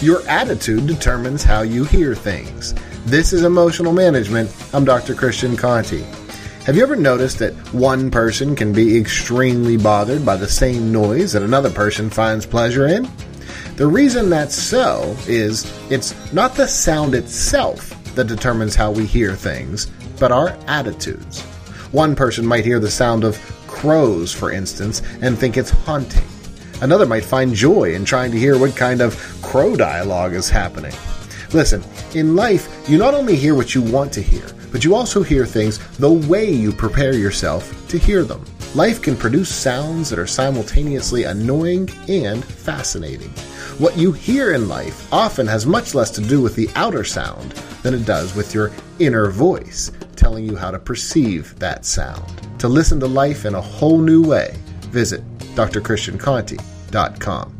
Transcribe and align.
Your 0.00 0.22
attitude 0.28 0.86
determines 0.86 1.42
how 1.42 1.62
you 1.62 1.82
hear 1.82 2.14
things. 2.14 2.72
This 3.06 3.32
is 3.32 3.42
Emotional 3.42 3.92
Management. 3.92 4.48
I'm 4.72 4.84
Dr. 4.84 5.12
Christian 5.12 5.56
Conti. 5.56 6.04
Have 6.66 6.76
you 6.76 6.84
ever 6.84 6.94
noticed 6.94 7.40
that 7.40 7.52
one 7.74 8.08
person 8.08 8.54
can 8.54 8.72
be 8.72 8.96
extremely 8.96 9.76
bothered 9.76 10.24
by 10.24 10.36
the 10.36 10.46
same 10.46 10.92
noise 10.92 11.32
that 11.32 11.42
another 11.42 11.68
person 11.68 12.10
finds 12.10 12.46
pleasure 12.46 12.86
in? 12.86 13.10
The 13.74 13.88
reason 13.88 14.30
that's 14.30 14.54
so 14.54 15.16
is 15.26 15.66
it's 15.90 16.14
not 16.32 16.54
the 16.54 16.68
sound 16.68 17.16
itself 17.16 17.92
that 18.14 18.28
determines 18.28 18.76
how 18.76 18.92
we 18.92 19.04
hear 19.04 19.34
things, 19.34 19.86
but 20.20 20.30
our 20.30 20.56
attitudes. 20.68 21.42
One 21.90 22.14
person 22.14 22.46
might 22.46 22.64
hear 22.64 22.78
the 22.78 22.88
sound 22.88 23.24
of 23.24 23.36
crows, 23.66 24.32
for 24.32 24.52
instance, 24.52 25.02
and 25.22 25.36
think 25.36 25.56
it's 25.56 25.70
haunting. 25.70 26.22
Another 26.80 27.06
might 27.06 27.24
find 27.24 27.52
joy 27.52 27.94
in 27.94 28.04
trying 28.04 28.30
to 28.30 28.38
hear 28.38 28.56
what 28.56 28.76
kind 28.76 29.00
of 29.00 29.37
crow 29.48 29.74
dialogue 29.74 30.34
is 30.34 30.50
happening. 30.50 30.92
Listen, 31.54 31.82
in 32.14 32.36
life, 32.36 32.68
you 32.86 32.98
not 32.98 33.14
only 33.14 33.34
hear 33.34 33.54
what 33.54 33.74
you 33.74 33.80
want 33.80 34.12
to 34.12 34.20
hear, 34.20 34.44
but 34.70 34.84
you 34.84 34.94
also 34.94 35.22
hear 35.22 35.46
things 35.46 35.78
the 35.96 36.12
way 36.12 36.52
you 36.52 36.70
prepare 36.70 37.14
yourself 37.14 37.88
to 37.88 37.98
hear 37.98 38.24
them. 38.24 38.44
Life 38.74 39.00
can 39.00 39.16
produce 39.16 39.48
sounds 39.48 40.10
that 40.10 40.18
are 40.18 40.26
simultaneously 40.26 41.22
annoying 41.22 41.88
and 42.08 42.44
fascinating. 42.44 43.30
What 43.78 43.96
you 43.96 44.12
hear 44.12 44.52
in 44.52 44.68
life 44.68 45.10
often 45.10 45.46
has 45.46 45.64
much 45.64 45.94
less 45.94 46.10
to 46.10 46.20
do 46.20 46.42
with 46.42 46.54
the 46.54 46.68
outer 46.74 47.04
sound 47.04 47.52
than 47.82 47.94
it 47.94 48.04
does 48.04 48.34
with 48.34 48.52
your 48.52 48.70
inner 48.98 49.30
voice 49.30 49.90
telling 50.14 50.44
you 50.44 50.56
how 50.56 50.70
to 50.70 50.78
perceive 50.78 51.58
that 51.58 51.86
sound. 51.86 52.60
To 52.60 52.68
listen 52.68 53.00
to 53.00 53.06
life 53.06 53.46
in 53.46 53.54
a 53.54 53.62
whole 53.62 53.98
new 53.98 54.22
way, 54.22 54.58
visit 54.90 55.22
drchristianconti.com. 55.54 57.57